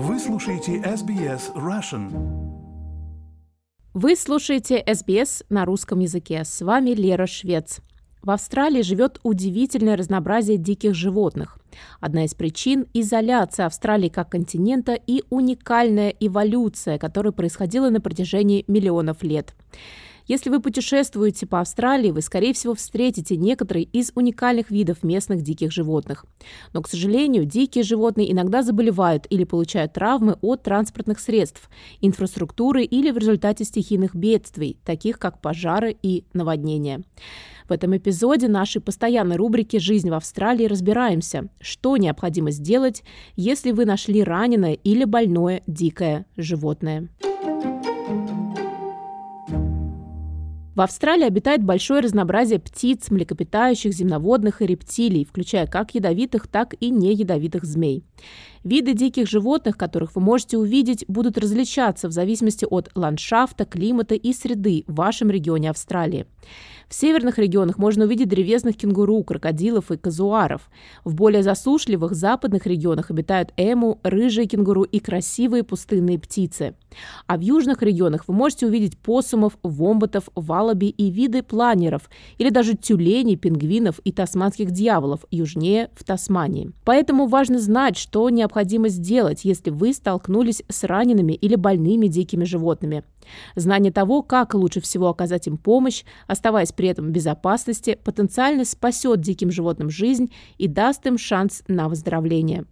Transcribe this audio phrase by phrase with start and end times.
[0.00, 2.12] Вы слушаете SBS Russian.
[3.94, 6.44] Вы слушаете SBS на русском языке.
[6.44, 7.80] С вами Лера Швец.
[8.22, 11.58] В Австралии живет удивительное разнообразие диких животных.
[11.98, 19.24] Одна из причин– изоляция Австралии как континента и уникальная эволюция, которая происходила на протяжении миллионов
[19.24, 19.56] лет.
[20.28, 25.72] Если вы путешествуете по Австралии, вы, скорее всего, встретите некоторые из уникальных видов местных диких
[25.72, 26.26] животных.
[26.74, 31.70] Но, к сожалению, дикие животные иногда заболевают или получают травмы от транспортных средств,
[32.02, 37.02] инфраструктуры или в результате стихийных бедствий, таких как пожары и наводнения.
[37.66, 43.02] В этом эпизоде нашей постоянной рубрики «Жизнь в Австралии» разбираемся, что необходимо сделать,
[43.36, 47.08] если вы нашли раненое или больное дикое животное.
[50.78, 56.90] В Австралии обитает большое разнообразие птиц, млекопитающих, земноводных и рептилий, включая как ядовитых, так и
[56.90, 58.04] неядовитых змей.
[58.68, 64.34] Виды диких животных, которых вы можете увидеть, будут различаться в зависимости от ландшафта, климата и
[64.34, 66.26] среды в вашем регионе Австралии.
[66.86, 70.70] В северных регионах можно увидеть древесных кенгуру, крокодилов и казуаров.
[71.04, 76.74] В более засушливых западных регионах обитают эму, рыжие кенгуру и красивые пустынные птицы.
[77.26, 82.74] А в южных регионах вы можете увидеть посумов, вомбатов, валаби и виды планеров, или даже
[82.74, 86.70] тюленей, пингвинов и тасманских дьяволов южнее в Тасмании.
[86.84, 88.57] Поэтому важно знать, что необходимо
[88.88, 93.04] сделать, если вы столкнулись с ранеными или больными дикими животными.
[93.56, 99.20] Знание того, как лучше всего оказать им помощь, оставаясь при этом в безопасности, потенциально спасет
[99.20, 102.64] диким животным жизнь и даст им шанс на выздоровление.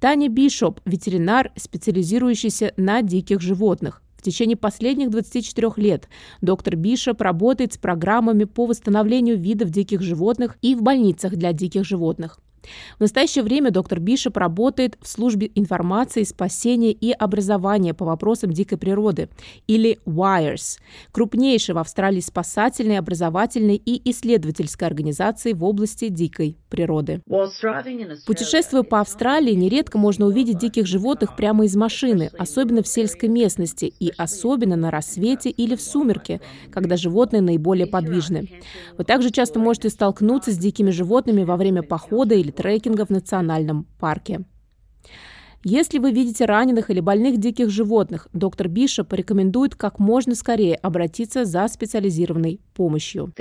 [0.00, 4.02] Таня Бишоп– ветеринар, специализирующийся на диких животных.
[4.16, 6.08] В течение последних 24 лет
[6.40, 11.84] доктор Бишоп работает с программами по восстановлению видов диких животных и в больницах для диких
[11.84, 12.40] животных.
[12.98, 18.78] В настоящее время доктор Бишоп работает в службе информации, спасения и образования по вопросам дикой
[18.78, 19.28] природы,
[19.66, 20.78] или WIRES,
[21.12, 27.22] крупнейшей в Австралии спасательной, образовательной и исследовательской организации в области дикой природы.
[28.26, 33.92] Путешествуя по Австралии, нередко можно увидеть диких животных прямо из машины, особенно в сельской местности
[33.98, 36.40] и особенно на рассвете или в сумерке,
[36.70, 38.60] когда животные наиболее подвижны.
[38.96, 43.86] Вы также часто можете столкнуться с дикими животными во время похода или трекинга в национальном
[43.98, 44.44] парке.
[45.64, 51.44] Если вы видите раненых или больных диких животных, доктор Биша порекомендует как можно скорее обратиться
[51.44, 53.32] за специализированной помощью.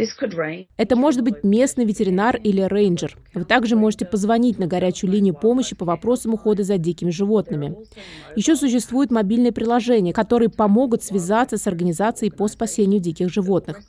[0.77, 3.15] Это может быть местный ветеринар или рейнджер.
[3.35, 7.75] Вы также можете позвонить на горячую линию помощи по вопросам ухода за дикими животными.
[8.35, 13.81] Еще существуют мобильные приложения, которые помогут связаться с организацией по спасению диких животных.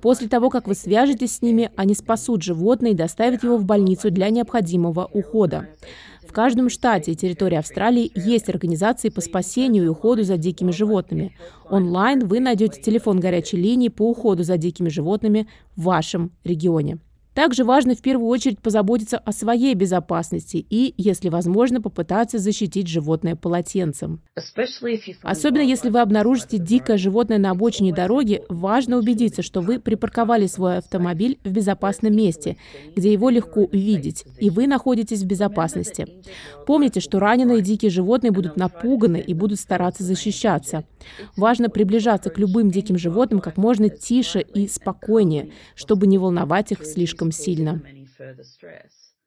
[0.00, 4.12] После того, как вы свяжетесь с ними, они спасут животное и доставят его в больницу
[4.12, 5.68] для необходимого ухода.
[6.34, 11.36] Каждом штате и территории Австралии есть организации по спасению и уходу за дикими животными.
[11.70, 15.46] Онлайн вы найдете телефон горячей линии по уходу за дикими животными
[15.76, 16.98] в вашем регионе.
[17.34, 23.34] Также важно в первую очередь позаботиться о своей безопасности и, если возможно, попытаться защитить животное
[23.34, 24.22] полотенцем.
[25.22, 30.78] Особенно если вы обнаружите дикое животное на обочине дороги, важно убедиться, что вы припарковали свой
[30.78, 32.56] автомобиль в безопасном месте,
[32.94, 36.06] где его легко увидеть, и вы находитесь в безопасности.
[36.66, 40.84] Помните, что раненые дикие животные будут напуганы и будут стараться защищаться.
[41.36, 46.84] Важно приближаться к любым диким животным как можно тише и спокойнее, чтобы не волновать их
[46.84, 47.82] слишком слишком сильно.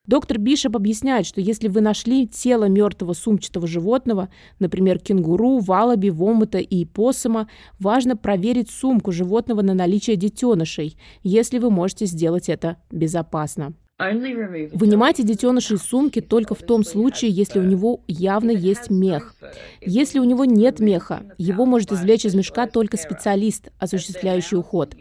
[0.05, 6.59] Доктор Бишоп объясняет, что если вы нашли тело мертвого сумчатого животного, например, кенгуру, валаби, вомыта
[6.59, 13.73] и посома, важно проверить сумку животного на наличие детенышей, если вы можете сделать это безопасно.
[13.99, 19.35] Вынимайте детеныша из сумки только в том случае, если у него явно есть мех.
[19.81, 24.95] Если у него нет меха, его может извлечь из мешка только специалист, осуществляющий уход.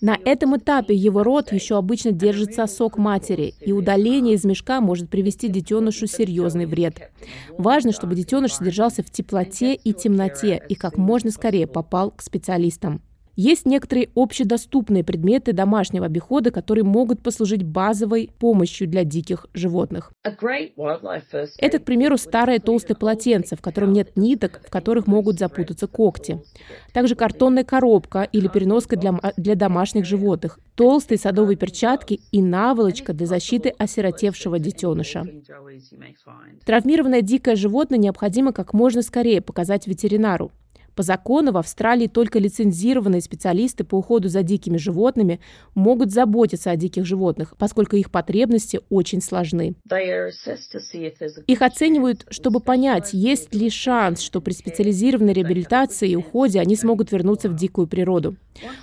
[0.00, 5.10] На этом этапе его рот еще обычно держит сосок матери, и удаление из мешка может
[5.10, 7.10] привести детенышу серьезный вред.
[7.58, 13.02] Важно, чтобы детеныш содержался в теплоте и темноте и как можно скорее попал к специалистам.
[13.36, 20.10] Есть некоторые общедоступные предметы домашнего обихода, которые могут послужить базовой помощью для диких животных.
[20.24, 26.42] Это, к примеру, старое толстое полотенце, в котором нет ниток, в которых могут запутаться когти.
[26.94, 33.26] Также картонная коробка или переноска для, для домашних животных, толстые садовые перчатки и наволочка для
[33.26, 35.26] защиты осиротевшего детеныша.
[36.64, 40.52] Травмированное дикое животное необходимо как можно скорее показать ветеринару.
[40.96, 45.40] По закону в Австралии только лицензированные специалисты по уходу за дикими животными
[45.74, 49.74] могут заботиться о диких животных, поскольку их потребности очень сложны.
[51.46, 57.12] Их оценивают, чтобы понять, есть ли шанс, что при специализированной реабилитации и уходе они смогут
[57.12, 58.36] вернуться в дикую природу.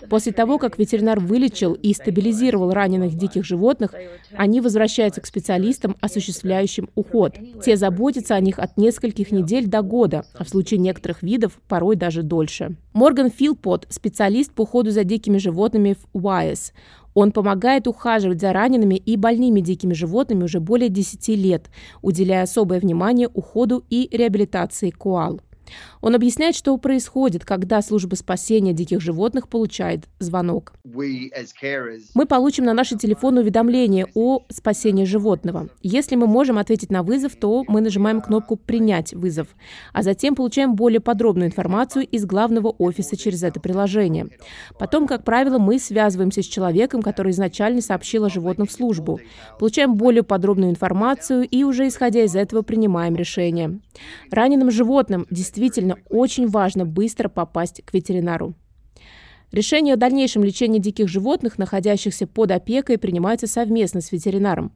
[0.08, 3.92] После того, как ветеринар вылечил и стабилизировал раненых диких животных,
[4.34, 7.36] они возвращаются к специалистам, осуществляющим уход.
[7.64, 11.96] Те заботятся о них от нескольких недель до года, а в случае некоторых видов порой
[12.04, 12.76] даже дольше.
[12.92, 16.74] Морган Филпот– специалист по уходу за дикими животными в УАЭС.
[17.14, 21.70] Он помогает ухаживать за ранеными и больными дикими животными уже более 10 лет,
[22.02, 25.40] уделяя особое внимание уходу и реабилитации коал.
[26.02, 30.74] Он объясняет, что происходит, когда служба спасения диких животных получает звонок.
[30.84, 35.70] Мы получим на наши телефоны уведомление о спасении животного.
[35.82, 39.48] Если мы можем ответить на вызов, то мы нажимаем кнопку «Принять вызов»,
[39.94, 44.28] а затем получаем более подробную информацию из главного офиса через это приложение.
[44.78, 49.20] Потом, как правило, мы связываемся с человеком, который изначально сообщил о животном в службу,
[49.58, 53.80] получаем более подробную информацию и уже исходя из этого принимаем решение.
[54.32, 55.63] Раненым животным действительно
[56.10, 58.54] очень важно быстро попасть к ветеринару.
[59.52, 64.72] Решение о дальнейшем лечении диких животных, находящихся под опекой, принимается совместно с ветеринаром.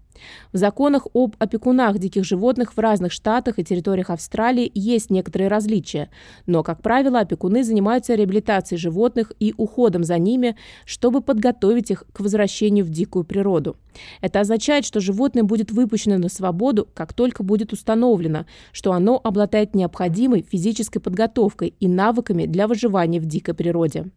[0.54, 6.10] В законах об опекунах диких животных в разных штатах и территориях Австралии есть некоторые различия,
[6.46, 10.56] но, как правило, опекуны занимаются реабилитацией животных и уходом за ними,
[10.86, 13.76] чтобы подготовить их к возвращению в дикую природу.
[14.22, 19.76] Это означает, что животное будет выпущено на свободу, как только будет установлено, что оно обладает
[19.76, 24.12] необходимой физической подготовкой и навыками для выживания в дикой природе.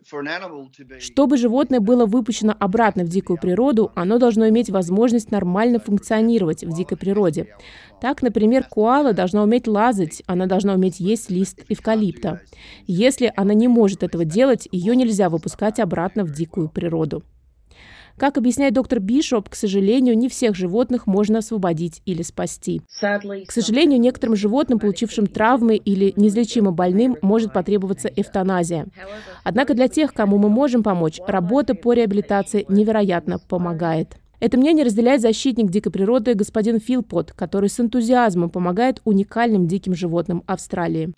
[0.98, 6.62] Чтобы животное было выпущено обратно в дикую природу, оно должно иметь возможность нормально функционировать функционировать
[6.62, 7.48] в дикой природе.
[8.00, 12.40] Так, например, коала должна уметь лазать, она должна уметь есть лист эвкалипта.
[12.86, 17.24] Если она не может этого делать, ее нельзя выпускать обратно в дикую природу.
[18.16, 22.82] Как объясняет доктор Бишоп, к сожалению, не всех животных можно освободить или спасти.
[23.46, 28.88] К сожалению, некоторым животным, получившим травмы или неизлечимо больным, может потребоваться эвтаназия.
[29.42, 34.16] Однако для тех, кому мы можем помочь, работа по реабилитации невероятно помогает.
[34.40, 40.42] Это мнение разделяет защитник дикой природы господин Филпот, который с энтузиазмом помогает уникальным диким животным
[40.46, 41.12] Австралии.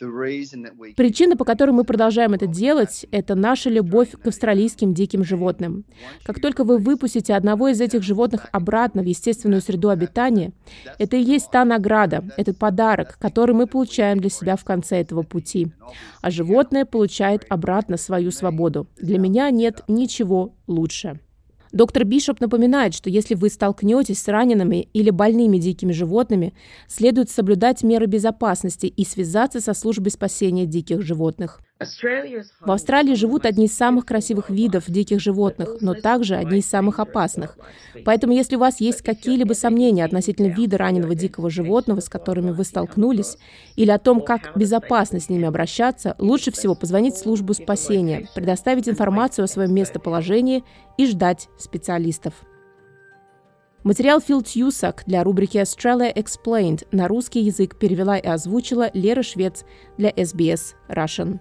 [0.97, 5.85] Причина, по которой мы продолжаем это делать, это наша любовь к австралийским диким животным.
[6.25, 10.53] Как только вы выпустите одного из этих животных обратно в естественную среду обитания,
[10.99, 15.23] это и есть та награда, этот подарок, который мы получаем для себя в конце этого
[15.23, 15.73] пути.
[16.23, 18.89] А животное получает обратно свою свободу.
[18.97, 21.21] Для меня нет ничего лучше.
[21.73, 26.53] Доктор Бишоп напоминает, что если вы столкнетесь с ранеными или больными дикими животными,
[26.87, 31.61] следует соблюдать меры безопасности и связаться со службой спасения диких животных.
[32.61, 36.99] В Австралии живут одни из самых красивых видов диких животных, но также одни из самых
[36.99, 37.57] опасных.
[38.05, 42.65] Поэтому, если у вас есть какие-либо сомнения относительно вида раненого дикого животного, с которыми вы
[42.65, 43.37] столкнулись,
[43.77, 48.89] или о том, как безопасно с ними обращаться, лучше всего позвонить в службу спасения, предоставить
[48.89, 50.65] информацию о своем местоположении
[50.99, 52.35] и ждать специалистов.
[53.85, 59.65] Материал Фил Тьюсак для рубрики Australia Explained на русский язык перевела и озвучила Лера Швец
[59.99, 61.41] для SBS Russian.